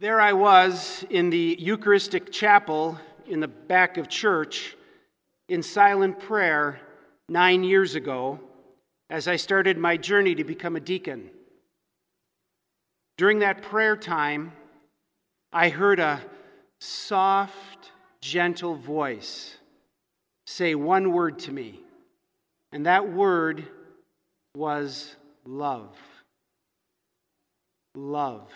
[0.00, 4.74] There I was in the Eucharistic chapel in the back of church
[5.50, 6.80] in silent prayer
[7.28, 8.40] nine years ago
[9.10, 11.28] as I started my journey to become a deacon.
[13.18, 14.52] During that prayer time,
[15.52, 16.22] I heard a
[16.80, 17.92] soft,
[18.22, 19.58] gentle voice
[20.46, 21.78] say one word to me,
[22.72, 23.68] and that word
[24.56, 25.14] was
[25.44, 25.94] love.
[27.94, 28.50] Love.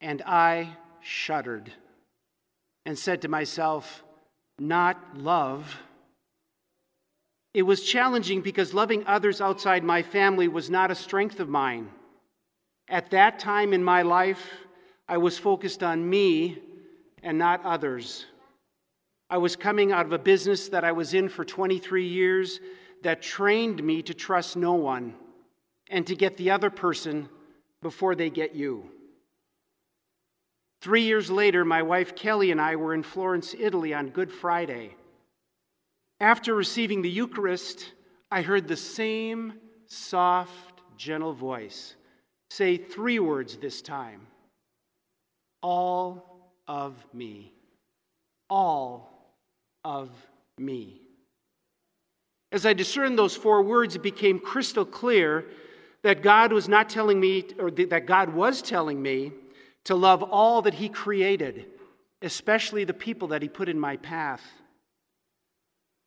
[0.00, 1.72] And I shuddered
[2.86, 4.02] and said to myself,
[4.58, 5.76] Not love.
[7.54, 11.88] It was challenging because loving others outside my family was not a strength of mine.
[12.88, 14.50] At that time in my life,
[15.08, 16.58] I was focused on me
[17.22, 18.26] and not others.
[19.30, 22.60] I was coming out of a business that I was in for 23 years
[23.02, 25.14] that trained me to trust no one
[25.90, 27.28] and to get the other person
[27.82, 28.90] before they get you.
[30.80, 34.94] Three years later, my wife Kelly and I were in Florence, Italy on Good Friday.
[36.20, 37.92] After receiving the Eucharist,
[38.30, 39.54] I heard the same
[39.86, 41.94] soft, gentle voice
[42.50, 44.26] say three words this time
[45.62, 47.52] All of me.
[48.50, 49.32] All
[49.84, 50.10] of
[50.58, 51.00] me.
[52.50, 55.44] As I discerned those four words, it became crystal clear
[56.02, 59.32] that God was not telling me, or that God was telling me,
[59.88, 61.64] to love all that He created,
[62.20, 64.42] especially the people that He put in my path.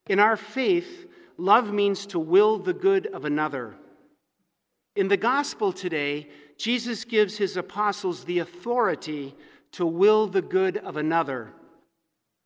[0.06, 3.74] In our faith, love means to will the good of another.
[4.94, 9.34] In the gospel today, Jesus gives his apostles the authority
[9.72, 11.52] to will the good of another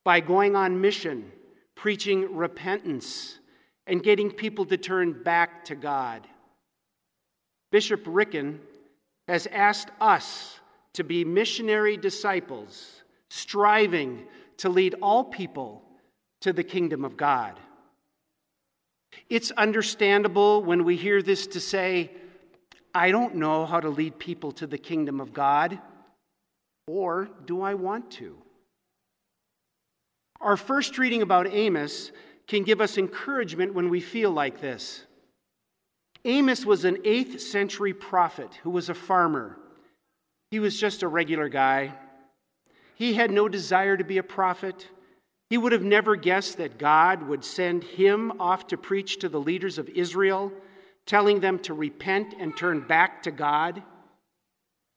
[0.07, 1.31] by going on mission,
[1.75, 3.41] preaching repentance,
[3.87, 6.27] and getting people to turn back to God.
[7.71, 8.59] Bishop Ricken
[9.29, 10.61] has asked us
[10.97, 15.83] to be missionary disciples, striving to lead all people
[16.41, 17.61] to the kingdom of God.
[19.29, 22.11] It's understandable when we hear this to say,
[22.95, 25.79] I don't know how to lead people to the kingdom of God,
[26.87, 28.39] or do I want to?
[30.41, 32.11] Our first reading about Amos
[32.47, 35.05] can give us encouragement when we feel like this.
[36.25, 39.59] Amos was an 8th century prophet who was a farmer.
[40.51, 41.95] He was just a regular guy.
[42.95, 44.89] He had no desire to be a prophet.
[45.51, 49.41] He would have never guessed that God would send him off to preach to the
[49.41, 50.53] leaders of Israel
[51.07, 53.83] telling them to repent and turn back to God,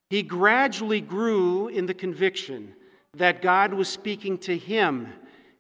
[0.10, 2.74] he gradually grew in the conviction
[3.16, 5.08] that God was speaking to him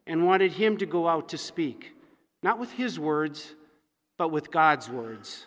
[0.07, 1.91] and wanted him to go out to speak,
[2.41, 3.53] not with his words,
[4.17, 5.45] but with God's words.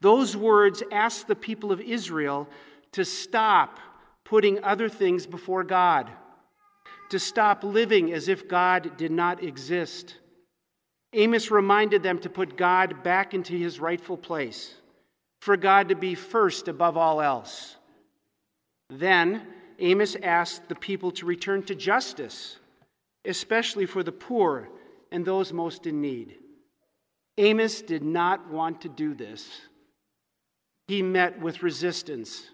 [0.00, 2.46] Those words asked the people of Israel
[2.92, 3.78] to stop
[4.24, 6.10] putting other things before God,
[7.10, 10.16] to stop living as if God did not exist
[11.12, 14.74] Amos reminded them to put God back into his rightful place,
[15.40, 17.76] for God to be first above all else.
[18.90, 19.42] Then
[19.78, 22.58] Amos asked the people to return to justice,
[23.24, 24.68] especially for the poor
[25.10, 26.36] and those most in need.
[27.38, 29.48] Amos did not want to do this.
[30.88, 32.50] He met with resistance.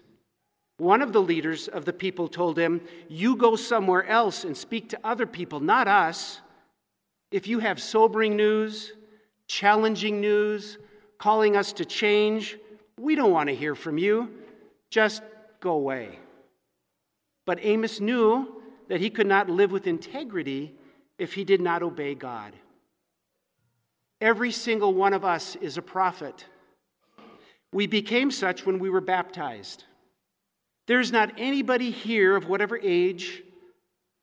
[0.77, 4.89] One of the leaders of the people told him, You go somewhere else and speak
[4.89, 6.41] to other people, not us.
[7.31, 8.93] If you have sobering news,
[9.47, 10.77] challenging news,
[11.17, 12.57] calling us to change,
[12.99, 14.29] we don't want to hear from you.
[14.89, 15.23] Just
[15.59, 16.19] go away.
[17.45, 20.73] But Amos knew that he could not live with integrity
[21.17, 22.53] if he did not obey God.
[24.21, 26.45] Every single one of us is a prophet.
[27.71, 29.83] We became such when we were baptized.
[30.87, 33.43] There's not anybody here of whatever age,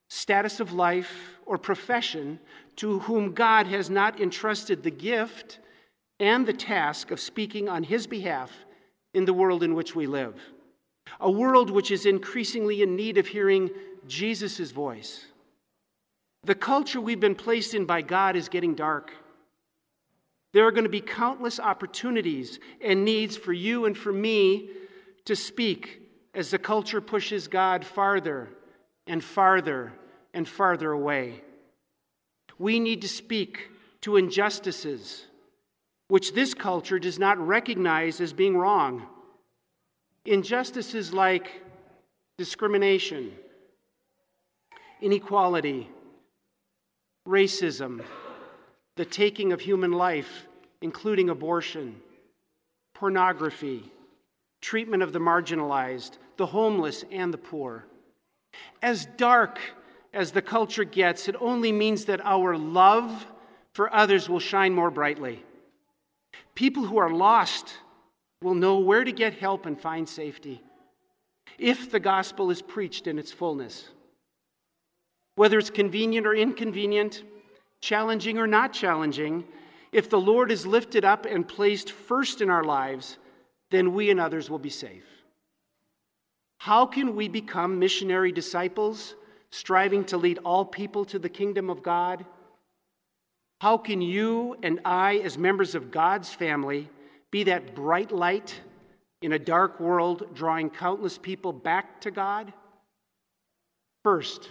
[0.09, 1.13] status of life,
[1.45, 2.39] or profession
[2.77, 5.59] to whom God has not entrusted the gift
[6.21, 8.53] and the task of speaking on his behalf
[9.13, 10.41] in the world in which we live.
[11.21, 13.71] A world which is increasingly in need of hearing
[14.07, 15.27] Jesus' voice.
[16.45, 19.13] The culture we've been placed in by God is getting dark.
[20.53, 24.71] There are going to be countless opportunities and needs for you and for me
[25.25, 26.02] to speak
[26.35, 28.49] as the culture pushes God farther
[29.07, 29.93] and farther
[30.33, 31.43] and farther away.
[32.59, 33.71] We need to speak
[34.03, 35.27] to injustices
[36.09, 39.07] which this culture does not recognize as being wrong.
[40.27, 41.63] Injustices like
[42.37, 43.33] discrimination,
[45.01, 45.89] inequality,
[47.27, 48.05] racism,
[48.97, 50.47] the taking of human life,
[50.83, 51.97] including abortion,
[52.95, 53.91] pornography,
[54.63, 57.85] treatment of the marginalized, the homeless, and the poor.
[58.81, 59.59] As dark
[60.15, 63.27] as the culture gets, it only means that our love
[63.75, 65.45] for others will shine more brightly.
[66.55, 67.75] People who are lost
[68.43, 70.63] will know where to get help and find safety
[71.59, 73.89] if the gospel is preached in its fullness.
[75.37, 77.23] Whether it's convenient or inconvenient,
[77.81, 79.45] challenging or not challenging,
[79.93, 83.19] if the Lord is lifted up and placed first in our lives,
[83.73, 85.05] then we and others will be safe.
[86.59, 89.17] How can we become missionary disciples,
[89.51, 92.25] striving to lead all people to the kingdom of God?
[93.61, 96.89] How can you and I, as members of God's family,
[97.33, 98.61] be that bright light
[99.23, 102.53] in a dark world, drawing countless people back to God?
[104.05, 104.51] First,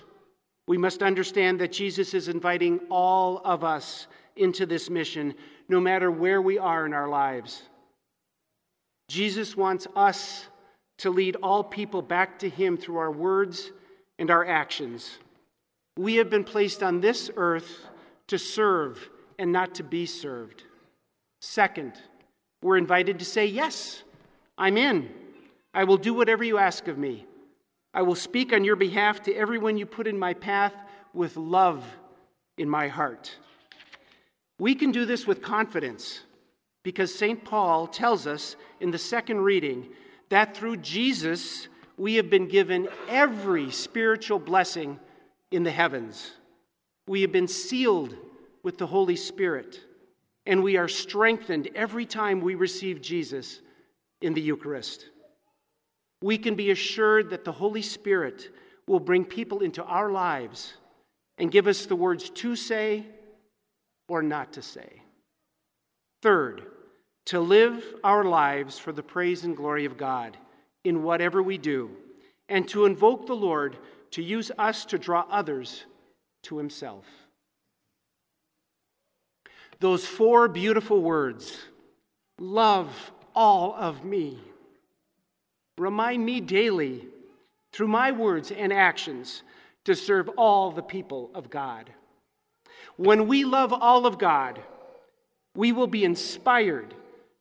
[0.67, 5.33] we must understand that Jesus is inviting all of us into this mission,
[5.69, 7.63] no matter where we are in our lives.
[9.11, 10.45] Jesus wants us
[10.99, 13.69] to lead all people back to Him through our words
[14.17, 15.17] and our actions.
[15.97, 17.87] We have been placed on this earth
[18.27, 20.63] to serve and not to be served.
[21.41, 21.91] Second,
[22.63, 24.01] we're invited to say, Yes,
[24.57, 25.09] I'm in.
[25.73, 27.25] I will do whatever you ask of me.
[27.93, 30.73] I will speak on your behalf to everyone you put in my path
[31.13, 31.83] with love
[32.57, 33.35] in my heart.
[34.57, 36.21] We can do this with confidence
[36.83, 37.43] because St.
[37.43, 39.89] Paul tells us in the second reading
[40.29, 41.67] that through Jesus
[41.97, 44.99] we have been given every spiritual blessing
[45.51, 46.31] in the heavens.
[47.07, 48.15] We have been sealed
[48.63, 49.79] with the Holy Spirit,
[50.45, 53.61] and we are strengthened every time we receive Jesus
[54.21, 55.05] in the Eucharist.
[56.23, 58.49] We can be assured that the Holy Spirit
[58.87, 60.73] will bring people into our lives
[61.37, 63.05] and give us the words to say
[64.07, 65.01] or not to say.
[66.21, 66.65] Third,
[67.25, 70.37] to live our lives for the praise and glory of God
[70.83, 71.91] in whatever we do,
[72.49, 73.77] and to invoke the Lord
[74.11, 75.85] to use us to draw others
[76.43, 77.05] to Himself.
[79.79, 81.57] Those four beautiful words
[82.39, 84.39] love all of me.
[85.77, 87.07] Remind me daily,
[87.71, 89.43] through my words and actions,
[89.85, 91.91] to serve all the people of God.
[92.97, 94.61] When we love all of God,
[95.55, 96.93] we will be inspired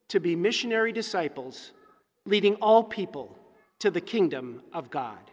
[0.09, 1.71] to be missionary disciples,
[2.25, 3.37] leading all people
[3.79, 5.30] to the kingdom of God.